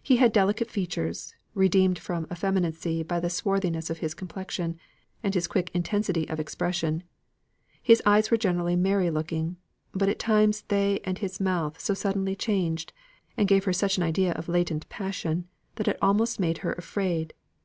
He 0.00 0.18
had 0.18 0.30
delicate 0.32 0.70
features, 0.70 1.34
redeemed 1.52 1.98
from 1.98 2.28
effeminacy 2.30 3.02
by 3.02 3.18
the 3.18 3.28
swarthiness 3.28 3.90
of 3.90 3.98
his 3.98 4.14
complexion, 4.14 4.78
and 5.24 5.34
his 5.34 5.48
quick 5.48 5.72
intensity 5.74 6.28
of 6.28 6.38
expression. 6.38 7.02
His 7.82 8.00
eyes 8.06 8.30
were 8.30 8.36
generally 8.36 8.76
merry 8.76 9.10
looking, 9.10 9.56
but 9.90 10.08
at 10.08 10.20
times 10.20 10.62
they 10.68 11.00
and 11.02 11.18
his 11.18 11.40
mouth 11.40 11.80
so 11.80 11.94
suddenly 11.94 12.36
changed, 12.36 12.92
and 13.36 13.48
gave 13.48 13.64
her 13.64 13.72
such 13.72 13.96
an 13.96 14.04
idea 14.04 14.30
of 14.34 14.48
latent 14.48 14.88
passion, 14.88 15.48
that 15.74 15.88
it 15.88 15.98
almost 16.00 16.38
made 16.38 16.58
her 16.58 16.72
afraid. 16.74 17.34